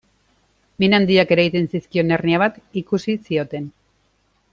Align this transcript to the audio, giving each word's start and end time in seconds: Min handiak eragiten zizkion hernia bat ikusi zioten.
Min 0.83 0.95
handiak 0.97 1.33
eragiten 1.35 1.69
zizkion 1.73 2.15
hernia 2.17 2.39
bat 2.45 2.57
ikusi 2.83 3.17
zioten. 3.29 3.69